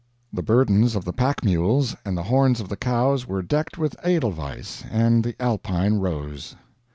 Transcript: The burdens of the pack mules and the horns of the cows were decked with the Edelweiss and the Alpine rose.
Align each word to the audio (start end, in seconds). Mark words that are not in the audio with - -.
The 0.33 0.41
burdens 0.41 0.95
of 0.95 1.05
the 1.05 1.13
pack 1.13 1.45
mules 1.45 1.95
and 2.03 2.17
the 2.17 2.23
horns 2.23 2.59
of 2.59 2.69
the 2.69 2.75
cows 2.75 3.27
were 3.27 3.43
decked 3.43 3.77
with 3.77 3.91
the 3.91 4.07
Edelweiss 4.09 4.83
and 4.89 5.23
the 5.23 5.39
Alpine 5.39 5.99
rose. 5.99 6.55